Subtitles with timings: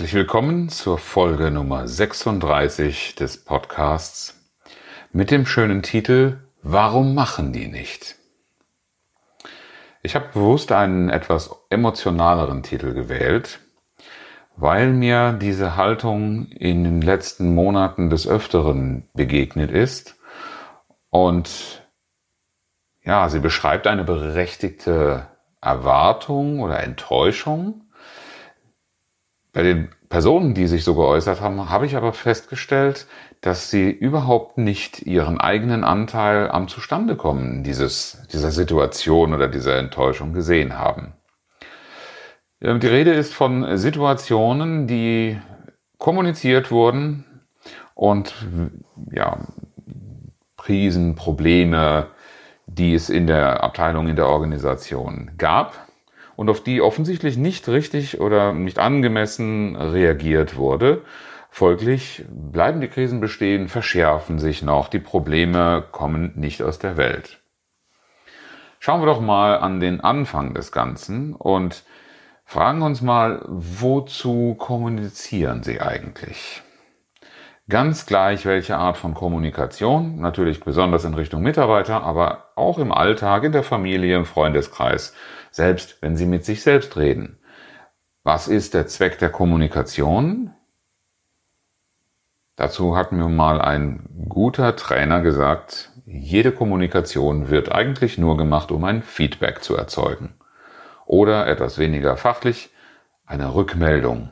[0.00, 4.34] Herzlich willkommen zur Folge Nummer 36 des Podcasts
[5.12, 8.16] mit dem schönen Titel Warum machen die nicht?
[10.02, 13.60] Ich habe bewusst einen etwas emotionaleren Titel gewählt,
[14.56, 20.16] weil mir diese Haltung in den letzten Monaten des Öfteren begegnet ist
[21.10, 21.86] und
[23.04, 25.26] ja, sie beschreibt eine berechtigte
[25.60, 27.89] Erwartung oder Enttäuschung.
[29.52, 33.06] Bei den Personen, die sich so geäußert haben, habe ich aber festgestellt,
[33.40, 40.32] dass sie überhaupt nicht ihren eigenen Anteil am Zustandekommen dieses, dieser Situation oder dieser Enttäuschung
[40.32, 41.14] gesehen haben.
[42.60, 45.40] Die Rede ist von Situationen, die
[45.96, 47.24] kommuniziert wurden
[47.94, 48.34] und
[49.10, 49.38] ja,
[50.56, 52.08] Prisen, Probleme,
[52.66, 55.89] die es in der Abteilung, in der Organisation gab
[56.40, 61.02] und auf die offensichtlich nicht richtig oder nicht angemessen reagiert wurde.
[61.50, 67.42] Folglich bleiben die Krisen bestehen, verschärfen sich noch, die Probleme kommen nicht aus der Welt.
[68.78, 71.84] Schauen wir doch mal an den Anfang des Ganzen und
[72.46, 76.62] Fragen uns mal, wozu kommunizieren Sie eigentlich?
[77.68, 83.44] Ganz gleich welche Art von Kommunikation, natürlich besonders in Richtung Mitarbeiter, aber auch im Alltag,
[83.44, 85.14] in der Familie, im Freundeskreis,
[85.50, 87.38] selbst wenn Sie mit sich selbst reden.
[88.22, 90.52] Was ist der Zweck der Kommunikation?
[92.56, 98.84] Dazu hat mir mal ein guter Trainer gesagt, jede Kommunikation wird eigentlich nur gemacht, um
[98.84, 100.34] ein Feedback zu erzeugen
[101.06, 102.70] oder etwas weniger fachlich
[103.26, 104.30] eine Rückmeldung,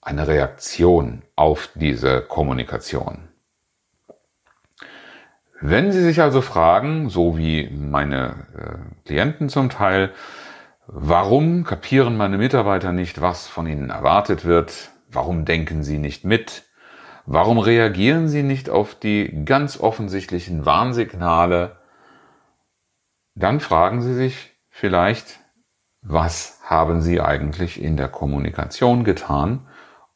[0.00, 3.28] eine Reaktion auf diese Kommunikation.
[5.60, 10.12] Wenn Sie sich also fragen, so wie meine äh, Klienten zum Teil,
[10.86, 16.64] warum kapieren meine Mitarbeiter nicht, was von ihnen erwartet wird, warum denken sie nicht mit,
[17.26, 21.76] warum reagieren sie nicht auf die ganz offensichtlichen Warnsignale,
[23.34, 25.40] dann fragen Sie sich vielleicht,
[26.02, 29.66] was haben Sie eigentlich in der Kommunikation getan?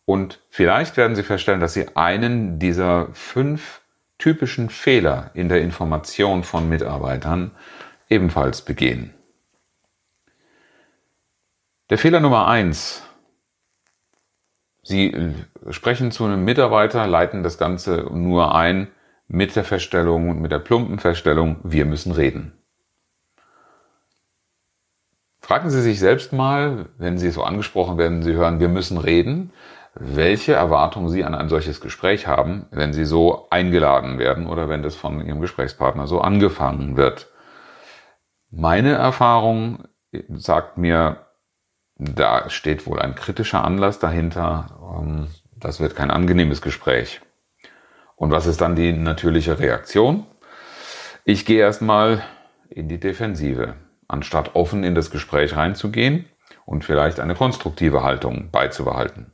[0.04, 3.80] Und vielleicht werden Sie feststellen, dass Sie einen dieser fünf
[4.18, 7.52] typischen Fehler in der Information von Mitarbeitern
[8.08, 9.14] ebenfalls begehen.
[11.90, 13.02] Der Fehler Nummer eins.
[14.82, 15.34] Sie
[15.70, 18.88] sprechen zu einem Mitarbeiter, leiten das Ganze nur ein
[19.26, 22.52] mit der Feststellung, mit der plumpen Feststellung, wir müssen reden.
[25.40, 29.54] Fragen Sie sich selbst mal, wenn Sie so angesprochen werden, Sie hören, wir müssen reden,
[29.94, 34.82] welche Erwartungen Sie an ein solches Gespräch haben, wenn Sie so eingeladen werden oder wenn
[34.82, 37.32] das von Ihrem Gesprächspartner so angefangen wird.
[38.50, 39.84] Meine Erfahrung
[40.28, 41.27] sagt mir,
[41.98, 45.00] da steht wohl ein kritischer Anlass dahinter.
[45.00, 47.20] Ähm, das wird kein angenehmes Gespräch.
[48.14, 50.26] Und was ist dann die natürliche Reaktion?
[51.24, 52.22] Ich gehe erstmal
[52.70, 53.74] in die Defensive
[54.06, 56.26] anstatt offen in das Gespräch reinzugehen
[56.64, 59.32] und vielleicht eine konstruktive Haltung beizubehalten.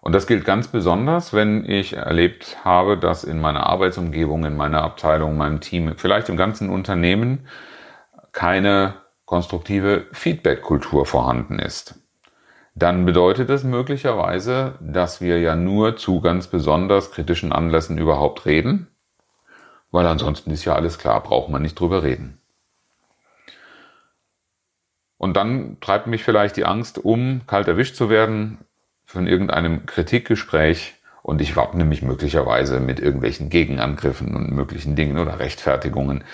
[0.00, 4.82] Und das gilt ganz besonders, wenn ich erlebt habe, dass in meiner Arbeitsumgebung, in meiner
[4.82, 7.46] Abteilung, meinem Team, vielleicht im ganzen Unternehmen
[8.32, 8.94] keine
[9.30, 12.00] konstruktive Feedback-Kultur vorhanden ist.
[12.74, 18.88] Dann bedeutet es möglicherweise, dass wir ja nur zu ganz besonders kritischen Anlässen überhaupt reden,
[19.92, 22.40] weil ansonsten ist ja alles klar, braucht man nicht drüber reden.
[25.16, 28.58] Und dann treibt mich vielleicht die Angst um, kalt erwischt zu werden
[29.04, 35.38] von irgendeinem Kritikgespräch und ich wappne mich möglicherweise mit irgendwelchen Gegenangriffen und möglichen Dingen oder
[35.38, 36.24] Rechtfertigungen.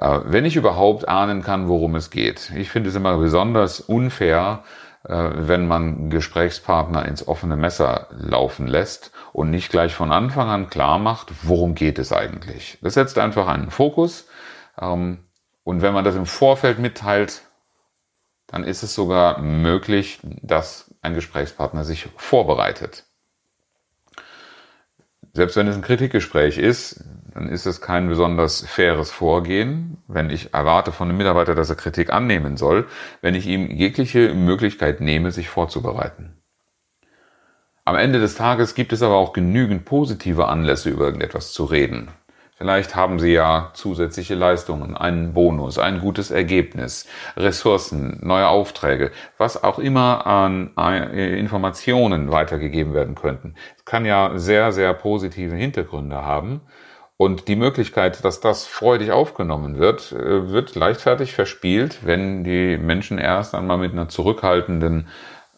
[0.00, 2.50] Äh, wenn ich überhaupt ahnen kann, worum es geht.
[2.56, 4.64] Ich finde es immer besonders unfair,
[5.04, 10.70] äh, wenn man Gesprächspartner ins offene Messer laufen lässt und nicht gleich von Anfang an
[10.70, 12.78] klar macht, worum geht es eigentlich.
[12.82, 14.26] Das setzt einfach einen Fokus.
[14.80, 15.26] Ähm,
[15.64, 17.42] und wenn man das im Vorfeld mitteilt,
[18.46, 23.04] dann ist es sogar möglich, dass ein Gesprächspartner sich vorbereitet.
[25.32, 30.54] Selbst wenn es ein Kritikgespräch ist, dann ist es kein besonders faires Vorgehen, wenn ich
[30.54, 32.86] erwarte von einem Mitarbeiter, dass er Kritik annehmen soll,
[33.20, 36.34] wenn ich ihm jegliche Möglichkeit nehme, sich vorzubereiten.
[37.84, 42.08] Am Ende des Tages gibt es aber auch genügend positive Anlässe, über irgendetwas zu reden.
[42.60, 49.64] Vielleicht haben Sie ja zusätzliche Leistungen, einen Bonus, ein gutes Ergebnis, Ressourcen, neue Aufträge, was
[49.64, 53.54] auch immer an äh, Informationen weitergegeben werden könnten.
[53.78, 56.60] Es kann ja sehr, sehr positive Hintergründe haben.
[57.20, 63.18] Und die Möglichkeit, dass das freudig aufgenommen wird, äh, wird leichtfertig verspielt, wenn die Menschen
[63.18, 65.06] erst einmal mit einer zurückhaltenden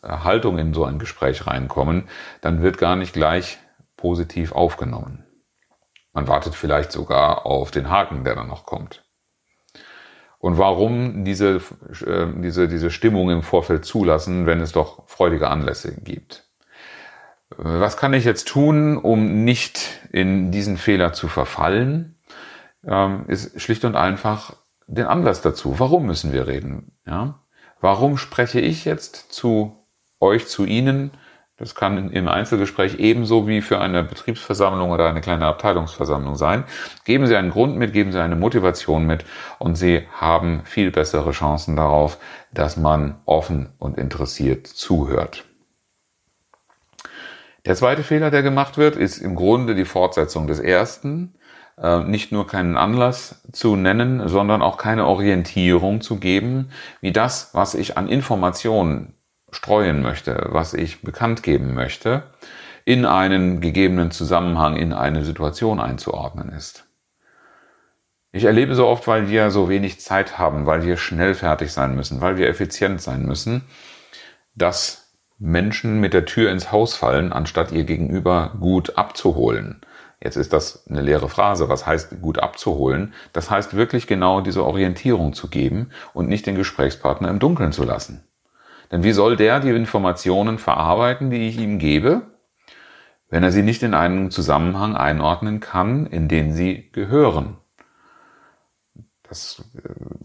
[0.02, 2.08] äh, Haltung in so ein Gespräch reinkommen.
[2.40, 3.58] Dann wird gar nicht gleich
[3.96, 5.24] positiv aufgenommen.
[6.12, 9.04] Man wartet vielleicht sogar auf den Haken, der dann noch kommt.
[10.40, 11.60] Und warum diese,
[12.04, 16.41] äh, diese, diese Stimmung im Vorfeld zulassen, wenn es doch freudige Anlässe gibt?
[17.56, 22.16] Was kann ich jetzt tun, um nicht in diesen Fehler zu verfallen?
[22.84, 24.56] Ähm, ist schlicht und einfach
[24.86, 25.78] den Anlass dazu.
[25.78, 26.92] Warum müssen wir reden?
[27.06, 27.40] Ja?
[27.80, 29.76] Warum spreche ich jetzt zu
[30.20, 31.12] euch, zu Ihnen
[31.62, 36.64] das kann im Einzelgespräch ebenso wie für eine Betriebsversammlung oder eine kleine Abteilungsversammlung sein.
[37.04, 39.24] Geben Sie einen Grund mit, geben Sie eine Motivation mit
[39.60, 42.18] und Sie haben viel bessere Chancen darauf,
[42.52, 45.44] dass man offen und interessiert zuhört.
[47.64, 51.34] Der zweite Fehler, der gemacht wird, ist im Grunde die Fortsetzung des ersten.
[51.80, 56.70] Äh, nicht nur keinen Anlass zu nennen, sondern auch keine Orientierung zu geben,
[57.00, 59.14] wie das, was ich an Informationen
[59.50, 62.24] streuen möchte, was ich bekannt geben möchte,
[62.84, 66.84] in einen gegebenen Zusammenhang, in eine Situation einzuordnen ist.
[68.32, 71.94] Ich erlebe so oft, weil wir so wenig Zeit haben, weil wir schnell fertig sein
[71.94, 73.62] müssen, weil wir effizient sein müssen,
[74.54, 75.01] dass
[75.42, 79.80] Menschen mit der Tür ins Haus fallen, anstatt ihr Gegenüber gut abzuholen.
[80.22, 81.68] Jetzt ist das eine leere Phrase.
[81.68, 83.12] Was heißt gut abzuholen?
[83.32, 87.82] Das heißt wirklich genau diese Orientierung zu geben und nicht den Gesprächspartner im Dunkeln zu
[87.82, 88.22] lassen.
[88.92, 92.22] Denn wie soll der die Informationen verarbeiten, die ich ihm gebe,
[93.28, 97.56] wenn er sie nicht in einen Zusammenhang einordnen kann, in den sie gehören?
[99.24, 100.21] Das äh,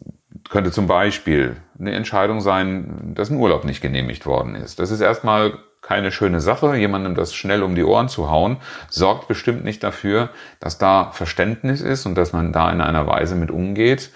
[0.49, 4.79] könnte zum Beispiel eine Entscheidung sein, dass ein Urlaub nicht genehmigt worden ist.
[4.79, 8.57] Das ist erstmal keine schöne Sache, jemandem das schnell um die Ohren zu hauen,
[8.89, 10.29] sorgt bestimmt nicht dafür,
[10.59, 14.11] dass da Verständnis ist und dass man da in einer Weise mit umgeht,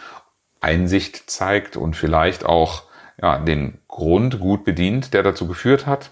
[0.60, 2.84] Einsicht zeigt und vielleicht auch
[3.22, 6.12] ja, den Grund gut bedient, der dazu geführt hat.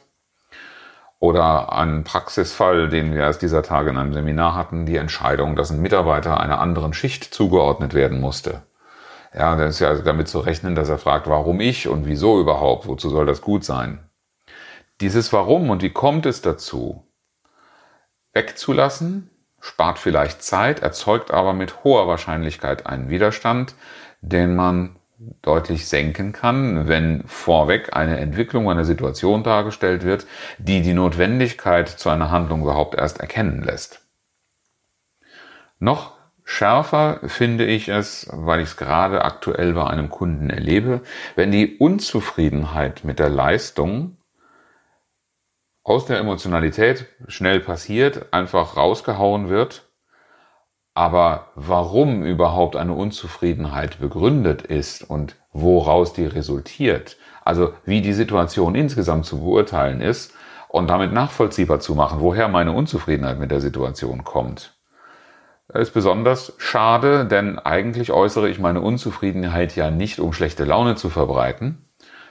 [1.19, 5.69] Oder ein Praxisfall, den wir erst dieser Tage in einem Seminar hatten, die Entscheidung, dass
[5.69, 8.62] ein Mitarbeiter einer anderen Schicht zugeordnet werden musste.
[9.34, 12.88] Ja, da ist ja damit zu rechnen, dass er fragt, warum ich und wieso überhaupt,
[12.88, 14.00] wozu soll das gut sein?
[15.02, 17.08] Dieses Warum und wie kommt es dazu,
[18.34, 19.30] wegzulassen,
[19.62, 23.76] spart vielleicht Zeit, erzeugt aber mit hoher Wahrscheinlichkeit einen Widerstand,
[24.22, 24.96] den man
[25.42, 30.26] deutlich senken kann, wenn vorweg eine Entwicklung, eine Situation dargestellt wird,
[30.58, 34.02] die die Notwendigkeit zu einer Handlung überhaupt erst erkennen lässt.
[35.80, 36.19] Noch
[36.50, 41.01] schärfer finde ich es, weil ich es gerade aktuell bei einem Kunden erlebe,
[41.36, 44.18] wenn die Unzufriedenheit mit der Leistung
[45.84, 49.90] aus der Emotionalität schnell passiert, einfach rausgehauen wird.
[50.96, 58.74] Aber warum überhaupt eine Unzufriedenheit begründet ist und woraus die resultiert, also wie die Situation
[58.74, 60.33] insgesamt zu beurteilen ist
[60.68, 64.79] und damit nachvollziehbar zu machen, woher meine Unzufriedenheit mit der Situation kommt,
[65.73, 71.09] ist besonders schade, denn eigentlich äußere ich meine Unzufriedenheit ja nicht, um schlechte Laune zu
[71.09, 71.85] verbreiten,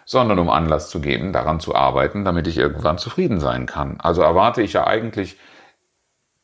[0.04, 4.00] sondern um Anlass zu geben, daran zu arbeiten, damit ich irgendwann zufrieden sein kann.
[4.00, 5.38] Also erwarte ich ja eigentlich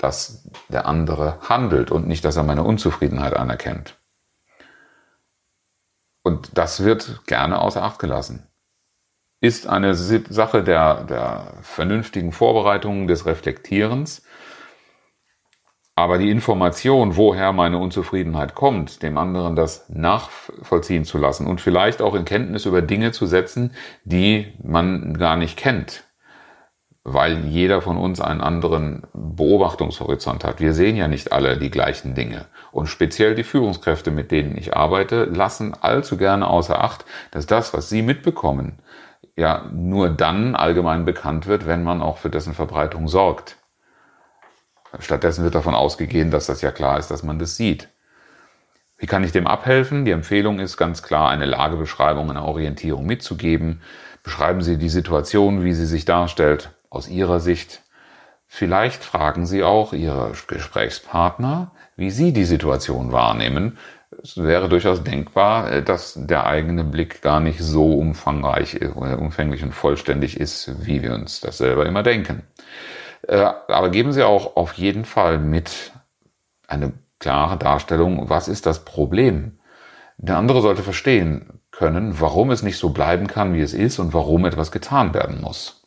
[0.05, 3.99] dass der andere handelt und nicht, dass er meine Unzufriedenheit anerkennt.
[6.23, 8.47] Und das wird gerne außer Acht gelassen.
[9.41, 14.23] Ist eine Sache der, der vernünftigen Vorbereitung, des Reflektierens.
[15.97, 22.03] Aber die Information, woher meine Unzufriedenheit kommt, dem anderen das nachvollziehen zu lassen und vielleicht
[22.03, 23.73] auch in Kenntnis über Dinge zu setzen,
[24.05, 26.03] die man gar nicht kennt,
[27.05, 30.59] weil jeder von uns einen anderen Beobachtungshorizont hat.
[30.59, 32.47] Wir sehen ja nicht alle die gleichen Dinge.
[32.73, 37.73] Und speziell die Führungskräfte, mit denen ich arbeite, lassen allzu gerne außer Acht, dass das,
[37.73, 38.81] was sie mitbekommen,
[39.37, 43.59] ja nur dann allgemein bekannt wird, wenn man auch für dessen Verbreitung sorgt.
[45.01, 47.89] Stattdessen wird davon ausgegangen, dass das ja klar ist, dass man das sieht.
[48.97, 50.05] Wie kann ich dem abhelfen?
[50.05, 53.83] Die Empfehlung ist ganz klar, eine Lagebeschreibung, eine Orientierung mitzugeben.
[54.23, 57.83] Beschreiben Sie die Situation, wie sie sich darstellt aus Ihrer Sicht.
[58.47, 63.79] Vielleicht fragen Sie auch Ihre Gesprächspartner, wie Sie die Situation wahrnehmen,
[64.23, 69.63] es wäre durchaus denkbar, äh, dass der eigene Blick gar nicht so umfangreich, äh, umfänglich
[69.63, 72.43] und vollständig ist, wie wir uns das selber immer denken.
[73.29, 75.93] Äh, aber geben Sie auch auf jeden Fall mit
[76.67, 79.59] eine klare Darstellung, was ist das Problem?
[80.17, 84.15] Der andere sollte verstehen können, warum es nicht so bleiben kann, wie es ist und
[84.15, 85.83] warum etwas getan werden muss.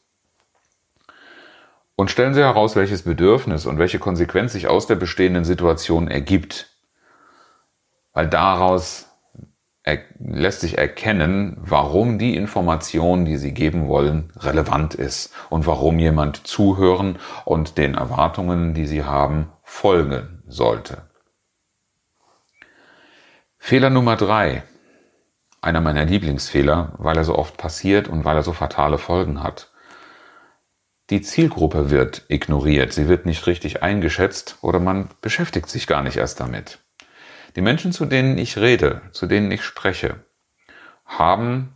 [1.96, 6.78] Und stellen Sie heraus, welches Bedürfnis und welche Konsequenz sich aus der bestehenden Situation ergibt
[8.18, 9.07] weil daraus
[10.20, 16.46] lässt sich erkennen, warum die Information, die Sie geben wollen, relevant ist und warum jemand
[16.46, 21.04] zuhören und den Erwartungen, die Sie haben, folgen sollte.
[23.58, 24.64] Fehler Nummer drei.
[25.62, 29.72] Einer meiner Lieblingsfehler, weil er so oft passiert und weil er so fatale Folgen hat.
[31.10, 36.18] Die Zielgruppe wird ignoriert, sie wird nicht richtig eingeschätzt oder man beschäftigt sich gar nicht
[36.18, 36.80] erst damit.
[37.58, 40.18] Die Menschen, zu denen ich rede, zu denen ich spreche,
[41.08, 41.74] haben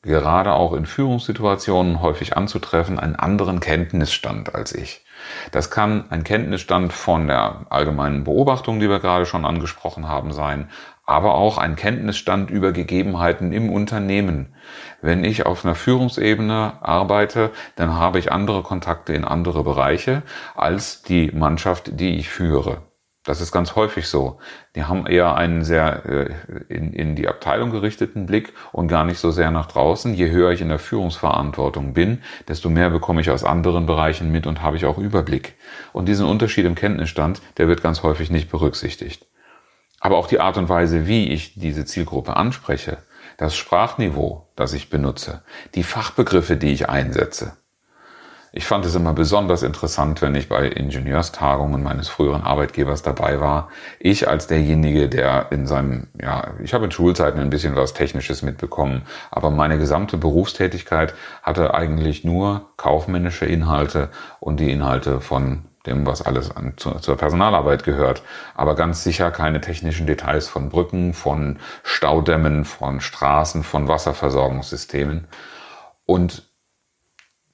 [0.00, 5.04] gerade auch in Führungssituationen häufig anzutreffen einen anderen Kenntnisstand als ich.
[5.50, 10.70] Das kann ein Kenntnisstand von der allgemeinen Beobachtung, die wir gerade schon angesprochen haben, sein,
[11.04, 14.54] aber auch ein Kenntnisstand über Gegebenheiten im Unternehmen.
[15.02, 20.22] Wenn ich auf einer Führungsebene arbeite, dann habe ich andere Kontakte in andere Bereiche
[20.54, 22.82] als die Mannschaft, die ich führe.
[23.24, 24.38] Das ist ganz häufig so.
[24.76, 26.34] Die haben eher einen sehr äh,
[26.68, 30.12] in, in die Abteilung gerichteten Blick und gar nicht so sehr nach draußen.
[30.12, 34.46] Je höher ich in der Führungsverantwortung bin, desto mehr bekomme ich aus anderen Bereichen mit
[34.46, 35.54] und habe ich auch Überblick.
[35.94, 39.26] Und diesen Unterschied im Kenntnisstand, der wird ganz häufig nicht berücksichtigt.
[40.00, 42.98] Aber auch die Art und Weise, wie ich diese Zielgruppe anspreche,
[43.38, 45.42] das Sprachniveau, das ich benutze,
[45.74, 47.56] die Fachbegriffe, die ich einsetze,
[48.56, 53.68] ich fand es immer besonders interessant, wenn ich bei Ingenieurstagungen meines früheren Arbeitgebers dabei war.
[53.98, 58.42] Ich als derjenige, der in seinem, ja, ich habe in Schulzeiten ein bisschen was Technisches
[58.42, 66.06] mitbekommen, aber meine gesamte Berufstätigkeit hatte eigentlich nur kaufmännische Inhalte und die Inhalte von dem,
[66.06, 68.22] was alles an, zu, zur Personalarbeit gehört.
[68.54, 75.26] Aber ganz sicher keine technischen Details von Brücken, von Staudämmen, von Straßen, von Wasserversorgungssystemen.
[76.06, 76.53] Und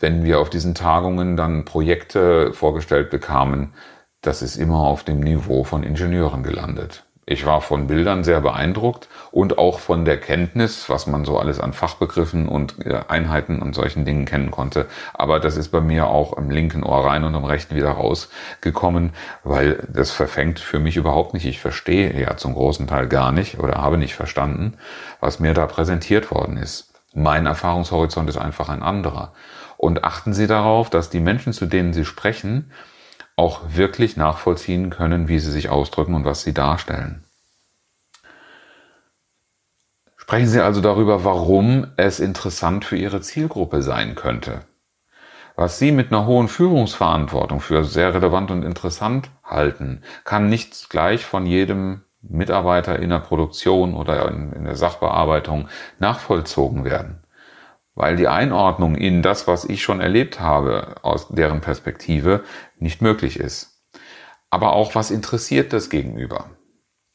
[0.00, 3.75] wenn wir auf diesen Tagungen dann Projekte vorgestellt bekamen,
[4.23, 7.04] das ist immer auf dem Niveau von Ingenieuren gelandet.
[7.30, 11.61] Ich war von Bildern sehr beeindruckt und auch von der Kenntnis, was man so alles
[11.61, 14.87] an Fachbegriffen und äh, Einheiten und solchen Dingen kennen konnte.
[15.14, 19.12] Aber das ist bei mir auch im linken Ohr rein und im rechten wieder rausgekommen,
[19.45, 21.47] weil das verfängt für mich überhaupt nicht.
[21.47, 24.75] Ich verstehe ja zum großen Teil gar nicht oder habe nicht verstanden,
[25.21, 26.92] was mir da präsentiert worden ist.
[27.14, 29.35] Mein Erfahrungshorizont ist einfach ein anderer.
[29.80, 32.70] Und achten Sie darauf, dass die Menschen, zu denen Sie sprechen,
[33.34, 37.25] auch wirklich nachvollziehen können, wie sie sich ausdrücken und was sie darstellen.
[40.18, 44.66] Sprechen Sie also darüber, warum es interessant für Ihre Zielgruppe sein könnte.
[45.56, 51.25] Was Sie mit einer hohen Führungsverantwortung für sehr relevant und interessant halten, kann nicht gleich
[51.25, 55.68] von jedem Mitarbeiter in der Produktion oder in, der Sachbearbeitung
[55.99, 57.19] nachvollzogen werden
[58.00, 62.45] weil die Einordnung in das, was ich schon erlebt habe, aus deren Perspektive
[62.78, 63.85] nicht möglich ist.
[64.49, 66.47] Aber auch, was interessiert das Gegenüber?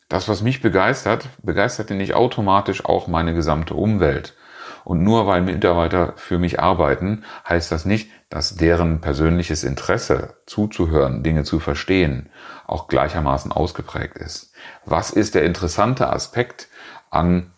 [0.10, 4.36] Das, was mich begeistert, begeistert nicht automatisch auch meine gesamte Umwelt.
[4.84, 11.24] Und nur weil Mitarbeiter für mich arbeiten, heißt das nicht, dass deren persönliches Interesse zuzuhören,
[11.24, 12.30] Dinge zu verstehen,
[12.68, 14.54] auch gleichermaßen ausgeprägt ist.
[14.86, 16.68] Was ist der interessante Aspekt
[17.10, 17.55] an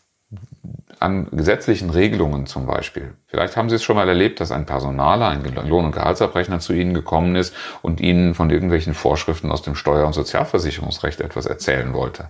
[0.99, 3.13] an gesetzlichen Regelungen zum Beispiel.
[3.27, 6.73] Vielleicht haben Sie es schon mal erlebt, dass ein Personaler, ein Lohn- und Gehaltsabrechner zu
[6.73, 11.93] Ihnen gekommen ist und Ihnen von irgendwelchen Vorschriften aus dem Steuer- und Sozialversicherungsrecht etwas erzählen
[11.93, 12.29] wollte.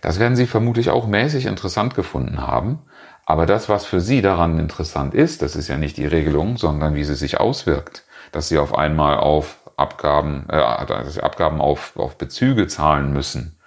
[0.00, 2.82] Das werden Sie vermutlich auch mäßig interessant gefunden haben.
[3.26, 6.94] Aber das, was für Sie daran interessant ist, das ist ja nicht die Regelung, sondern
[6.94, 8.04] wie sie sich auswirkt.
[8.32, 13.58] Dass Sie auf einmal auf Abgaben, äh, dass Sie Abgaben auf, auf Bezüge zahlen müssen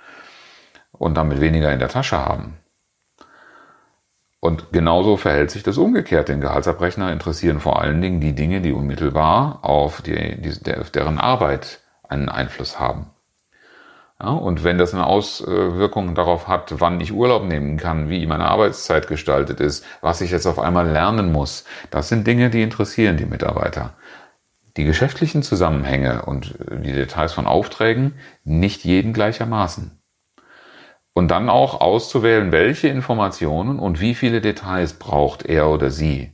[0.91, 2.57] und damit weniger in der Tasche haben
[4.45, 6.29] und genauso verhält sich das umgekehrt.
[6.29, 10.53] Den Gehaltsabrechner interessieren vor allen Dingen die Dinge, die unmittelbar auf, die, die,
[10.93, 13.07] deren Arbeit einen Einfluss haben.
[14.21, 18.45] Ja, und wenn das eine Auswirkung darauf hat, wann ich Urlaub nehmen kann, wie meine
[18.45, 23.17] Arbeitszeit gestaltet ist, was ich jetzt auf einmal lernen muss, das sind Dinge, die interessieren
[23.17, 23.95] die Mitarbeiter.
[24.77, 29.99] Die geschäftlichen Zusammenhänge und die Details von Aufträgen nicht jeden gleichermaßen.
[31.17, 36.33] Und dann auch auszuwählen, welche Informationen und wie viele Details braucht er oder sie.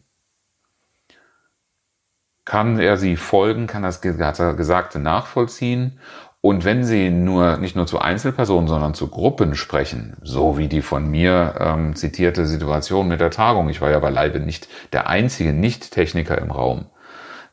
[2.45, 5.99] Kann er sie folgen, kann das Gesagte nachvollziehen
[6.43, 10.81] Und wenn Sie nur nicht nur zu Einzelpersonen, sondern zu Gruppen sprechen, so wie die
[10.81, 15.53] von mir ähm, zitierte Situation mit der Tagung, ich war ja beileibe nicht der einzige
[15.53, 16.87] Nicht-Techniker im Raum.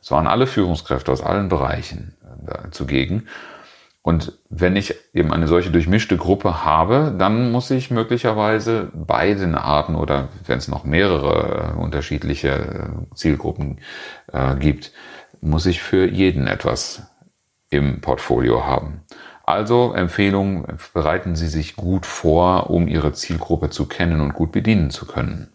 [0.01, 2.15] Es waren alle Führungskräfte aus allen Bereichen
[2.47, 3.27] äh, zugegen.
[4.01, 9.95] Und wenn ich eben eine solche durchmischte Gruppe habe, dann muss ich möglicherweise beiden Arten
[9.95, 13.79] oder wenn es noch mehrere äh, unterschiedliche äh, Zielgruppen
[14.31, 14.93] äh, gibt,
[15.41, 17.03] muss ich für jeden etwas
[17.69, 19.01] im Portfolio haben.
[19.45, 24.91] Also Empfehlung, bereiten Sie sich gut vor, um Ihre Zielgruppe zu kennen und gut bedienen
[24.91, 25.51] zu können.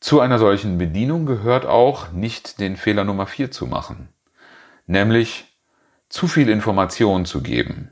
[0.00, 4.08] Zu einer solchen Bedienung gehört auch nicht den Fehler Nummer vier zu machen,
[4.86, 5.55] nämlich
[6.08, 7.90] zu viel Information zu geben,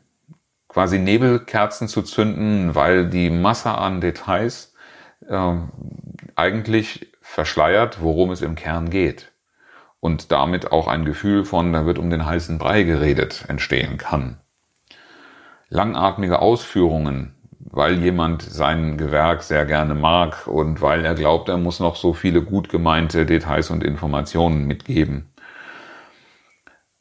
[0.69, 4.75] quasi Nebelkerzen zu zünden, weil die Masse an Details
[5.29, 5.57] äh,
[6.37, 9.33] eigentlich verschleiert, worum es im Kern geht
[10.05, 14.39] und damit auch ein Gefühl von, da wird um den heißen Brei geredet, entstehen kann.
[15.71, 21.81] Langatmige Ausführungen, weil jemand sein Gewerk sehr gerne mag und weil er glaubt, er muss
[21.81, 25.33] noch so viele gut gemeinte Details und Informationen mitgeben.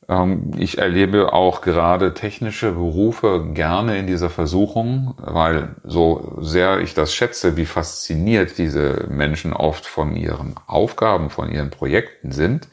[0.09, 6.93] Ähm, ich erlebe auch gerade technische Berufe gerne in dieser Versuchung, weil so sehr ich
[6.93, 12.67] das schätze, wie fasziniert diese Menschen oft von ihren Aufgaben, von ihren Projekten sind,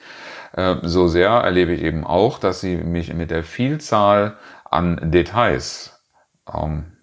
[0.53, 6.01] äh, so sehr erlebe ich eben auch, dass sie mich mit der Vielzahl an Details
[6.53, 6.97] ähm,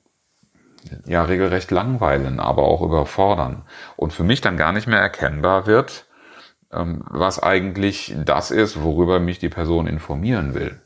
[1.05, 3.63] ja regelrecht langweilen, aber auch überfordern
[3.95, 6.06] und für mich dann gar nicht mehr erkennbar wird, ähm,
[6.69, 10.81] was eigentlich das ist, worüber mich die Person informieren will.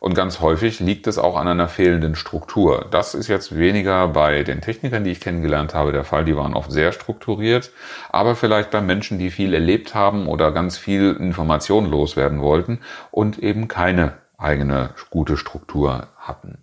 [0.00, 2.88] Und ganz häufig liegt es auch an einer fehlenden Struktur.
[2.90, 6.24] Das ist jetzt weniger bei den Technikern, die ich kennengelernt habe, der Fall.
[6.24, 7.70] Die waren oft sehr strukturiert.
[8.10, 12.80] Aber vielleicht bei Menschen, die viel erlebt haben oder ganz viel Information loswerden wollten
[13.12, 16.58] und eben keine eigene gute Struktur hatten.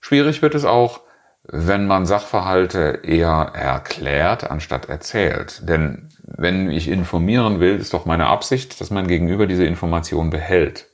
[0.00, 1.02] Schwierig wird es auch,
[1.44, 5.68] wenn man Sachverhalte eher erklärt, anstatt erzählt.
[5.68, 10.86] Denn wenn ich informieren will, ist doch meine Absicht, dass mein Gegenüber diese Information behält.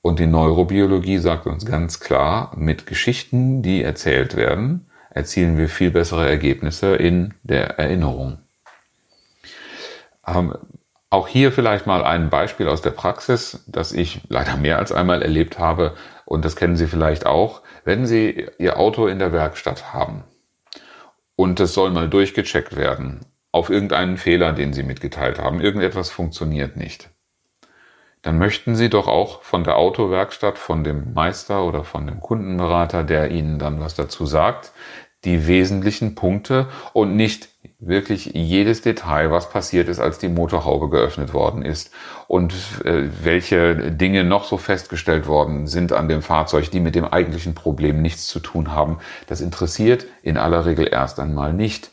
[0.00, 5.90] Und die Neurobiologie sagt uns ganz klar, mit Geschichten, die erzählt werden, erzielen wir viel
[5.90, 8.38] bessere Ergebnisse in der Erinnerung.
[10.26, 10.54] Ähm,
[11.10, 15.22] auch hier vielleicht mal ein Beispiel aus der Praxis, das ich leider mehr als einmal
[15.22, 15.94] erlebt habe,
[16.26, 20.24] und das kennen Sie vielleicht auch, wenn Sie Ihr Auto in der Werkstatt haben
[21.34, 23.24] und es soll mal durchgecheckt werden
[23.58, 27.10] auf irgendeinen Fehler, den Sie mitgeteilt haben, irgendetwas funktioniert nicht,
[28.22, 33.04] dann möchten Sie doch auch von der Autowerkstatt, von dem Meister oder von dem Kundenberater,
[33.04, 34.72] der Ihnen dann was dazu sagt,
[35.24, 37.48] die wesentlichen Punkte und nicht
[37.80, 41.92] wirklich jedes Detail, was passiert ist, als die Motorhaube geöffnet worden ist
[42.26, 42.52] und
[42.84, 47.54] äh, welche Dinge noch so festgestellt worden sind an dem Fahrzeug, die mit dem eigentlichen
[47.54, 48.98] Problem nichts zu tun haben.
[49.26, 51.90] Das interessiert in aller Regel erst einmal nicht.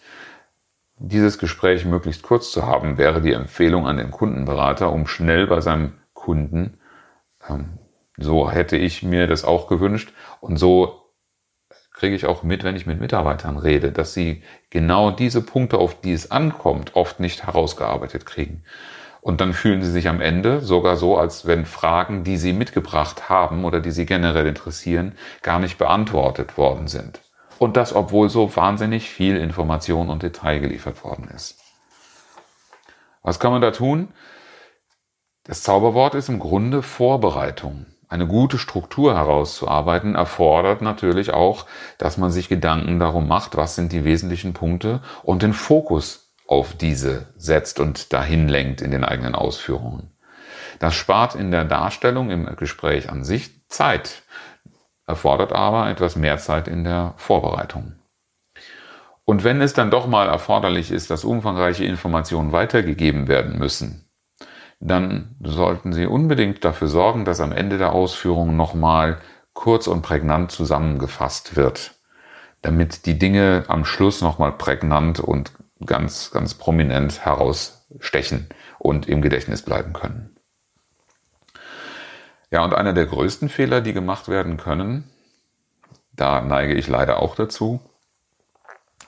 [0.97, 5.59] Dieses Gespräch möglichst kurz zu haben, wäre die Empfehlung an den Kundenberater, um schnell bei
[5.59, 6.79] seinem Kunden,
[7.49, 7.79] ähm,
[8.17, 11.01] so hätte ich mir das auch gewünscht und so
[11.91, 15.99] kriege ich auch mit, wenn ich mit Mitarbeitern rede, dass sie genau diese Punkte, auf
[15.99, 18.63] die es ankommt, oft nicht herausgearbeitet kriegen.
[19.21, 23.27] Und dann fühlen sie sich am Ende sogar so, als wenn Fragen, die sie mitgebracht
[23.27, 27.21] haben oder die sie generell interessieren, gar nicht beantwortet worden sind.
[27.57, 31.59] Und das, obwohl so wahnsinnig viel Information und Detail geliefert worden ist.
[33.21, 34.09] Was kann man da tun?
[35.45, 41.65] Das Zauberwort ist im Grunde Vorbereitung eine gute Struktur herauszuarbeiten, erfordert natürlich auch,
[41.97, 46.75] dass man sich Gedanken darum macht, was sind die wesentlichen Punkte und den Fokus auf
[46.75, 50.11] diese setzt und dahin lenkt in den eigenen Ausführungen.
[50.79, 54.23] Das spart in der Darstellung im Gespräch an sich Zeit,
[55.07, 57.93] erfordert aber etwas mehr Zeit in der Vorbereitung.
[59.25, 64.07] Und wenn es dann doch mal erforderlich ist, dass umfangreiche Informationen weitergegeben werden müssen,
[64.79, 69.19] dann sollten Sie unbedingt dafür sorgen, dass am Ende der Ausführung nochmal
[69.53, 71.95] kurz und prägnant zusammengefasst wird,
[72.61, 75.51] damit die Dinge am Schluss nochmal prägnant und
[75.85, 80.34] ganz, ganz prominent herausstechen und im Gedächtnis bleiben können.
[82.51, 85.09] Ja, und einer der größten Fehler, die gemacht werden können,
[86.13, 87.81] da neige ich leider auch dazu,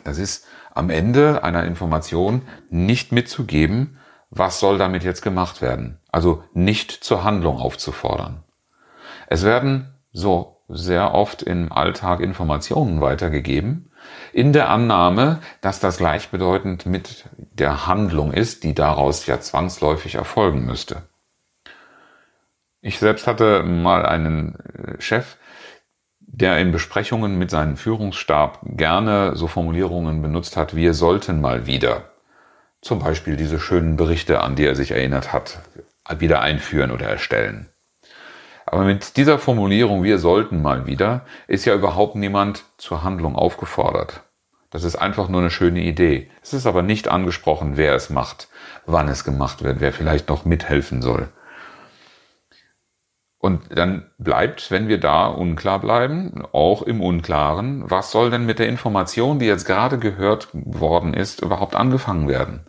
[0.04, 6.00] das ist am Ende einer Information nicht mitzugeben, was soll damit jetzt gemacht werden?
[6.12, 8.44] Also nicht zur Handlung aufzufordern.
[9.28, 13.92] Es werden so sehr oft im Alltag Informationen weitergegeben,
[14.34, 20.66] in der Annahme, dass das gleichbedeutend mit der Handlung ist, die daraus ja zwangsläufig erfolgen
[20.66, 21.04] müsste.
[22.82, 25.38] Ich selbst hatte mal einen äh, Chef,
[26.20, 32.12] der in Besprechungen mit seinem Führungsstab gerne so Formulierungen benutzt hat, wir sollten mal wieder.
[32.82, 35.60] Zum Beispiel diese schönen Berichte, an die er sich erinnert hat,
[36.20, 37.70] wieder einführen oder erstellen.
[38.68, 44.22] Aber mit dieser Formulierung, wir sollten mal wieder, ist ja überhaupt niemand zur Handlung aufgefordert.
[44.70, 46.30] Das ist einfach nur eine schöne Idee.
[46.44, 48.50] Es ist aber nicht angesprochen, wer es macht,
[48.86, 51.30] wann es gemacht wird, wer vielleicht noch mithelfen soll.
[53.40, 58.58] Und dann bleibt, wenn wir da unklar bleiben, auch im Unklaren, was soll denn mit
[58.58, 62.66] der Information, die jetzt gerade gehört worden ist, überhaupt angefangen werden?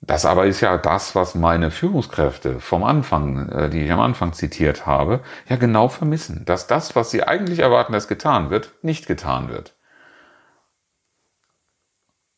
[0.00, 4.32] Das aber ist ja das, was meine Führungskräfte vom Anfang, äh, die ich am Anfang
[4.32, 6.44] zitiert habe, ja genau vermissen.
[6.44, 9.74] Dass das, was sie eigentlich erwarten, dass getan wird, nicht getan wird.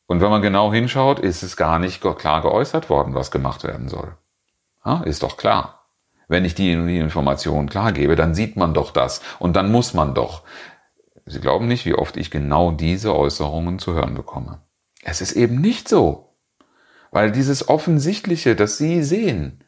[0.07, 3.88] Und wenn man genau hinschaut, ist es gar nicht klar geäußert worden, was gemacht werden
[3.88, 4.16] soll.
[4.85, 5.77] Ja, ist doch klar.
[6.28, 9.94] Wenn ich die, die Information klar gebe, dann sieht man doch das und dann muss
[9.94, 10.42] man doch.
[11.24, 14.62] Sie glauben nicht, wie oft ich genau diese Äußerungen zu hören bekomme.
[15.02, 16.36] Es ist eben nicht so.
[17.10, 19.64] Weil dieses Offensichtliche, das Sie sehen,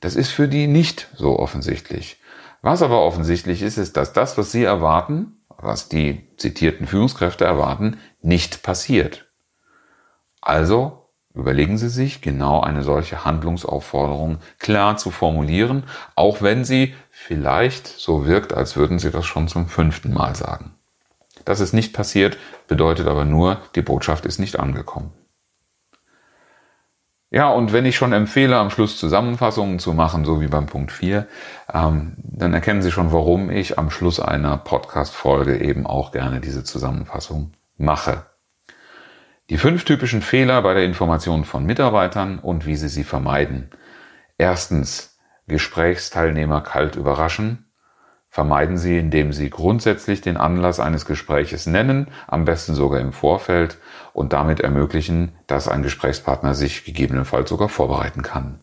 [0.00, 2.20] das ist für die nicht so offensichtlich.
[2.62, 7.98] Was aber offensichtlich ist, ist, dass das, was Sie erwarten, was die zitierten Führungskräfte erwarten,
[8.22, 9.30] nicht passiert.
[10.40, 10.99] Also
[11.40, 18.26] überlegen Sie sich genau eine solche Handlungsaufforderung klar zu formulieren, auch wenn sie vielleicht so
[18.26, 20.72] wirkt, als würden Sie das schon zum fünften Mal sagen.
[21.44, 25.12] Dass es nicht passiert, bedeutet aber nur, die Botschaft ist nicht angekommen.
[27.32, 30.90] Ja, und wenn ich schon empfehle, am Schluss Zusammenfassungen zu machen, so wie beim Punkt
[30.90, 31.28] 4,
[31.72, 36.64] ähm, dann erkennen Sie schon, warum ich am Schluss einer Podcast-Folge eben auch gerne diese
[36.64, 38.24] Zusammenfassung mache.
[39.50, 43.68] Die fünf typischen Fehler bei der Information von Mitarbeitern und wie Sie sie vermeiden.
[44.38, 47.68] Erstens, Gesprächsteilnehmer kalt überraschen.
[48.28, 53.78] Vermeiden Sie, indem Sie grundsätzlich den Anlass eines Gespräches nennen, am besten sogar im Vorfeld
[54.12, 58.60] und damit ermöglichen, dass ein Gesprächspartner sich gegebenenfalls sogar vorbereiten kann.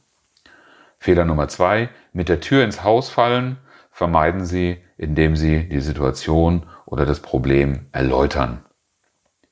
[0.99, 3.57] Fehler Nummer zwei, mit der Tür ins Haus fallen.
[3.91, 8.63] Vermeiden Sie, indem Sie die Situation oder das Problem erläutern.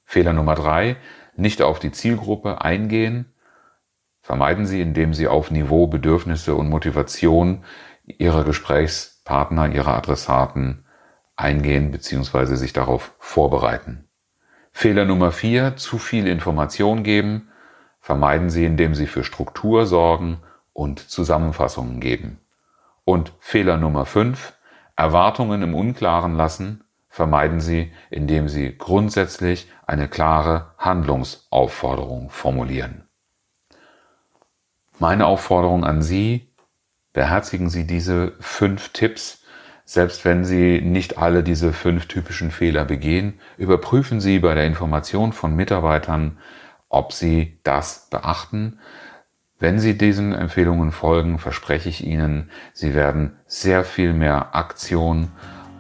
[0.05, 0.97] Fehler Nummer drei,
[1.37, 3.33] nicht auf die Zielgruppe eingehen.
[4.21, 7.63] Vermeiden Sie, indem Sie auf Niveau, Bedürfnisse und Motivation
[8.05, 10.85] Ihrer Gesprächspartner, Ihrer Adressaten
[11.35, 12.55] eingehen bzw.
[12.55, 14.07] sich darauf vorbereiten.
[14.71, 17.49] Fehler Nummer vier, zu viel Information geben.
[17.99, 20.39] Vermeiden Sie, indem Sie für Struktur sorgen
[20.73, 22.39] und Zusammenfassungen geben.
[23.03, 24.53] Und Fehler Nummer fünf,
[24.95, 26.84] Erwartungen im Unklaren lassen
[27.15, 33.07] vermeiden Sie, indem Sie grundsätzlich eine klare Handlungsaufforderung formulieren.
[34.99, 36.49] Meine Aufforderung an Sie,
[37.13, 39.45] beherzigen Sie diese fünf Tipps,
[39.85, 45.31] selbst wenn Sie nicht alle diese fünf typischen Fehler begehen, überprüfen Sie bei der Information
[45.31, 46.37] von Mitarbeitern,
[46.89, 48.77] ob Sie das beachten.
[49.57, 55.31] Wenn Sie diesen Empfehlungen folgen, verspreche ich Ihnen, Sie werden sehr viel mehr Aktion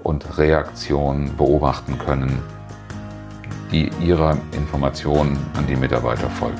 [0.05, 2.39] und Reaktion beobachten können,
[3.71, 6.59] die ihrer Information an die Mitarbeiter folgt.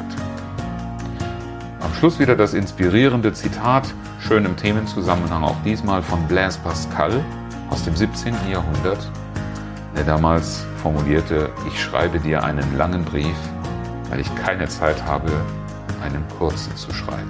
[1.80, 7.24] Am Schluss wieder das inspirierende Zitat, schön im Themenzusammenhang auch diesmal von Blaise Pascal
[7.70, 8.34] aus dem 17.
[8.52, 9.12] Jahrhundert,
[9.96, 13.38] der damals formulierte, ich schreibe dir einen langen Brief,
[14.10, 15.32] weil ich keine Zeit habe,
[16.02, 17.30] einen kurzen zu schreiben.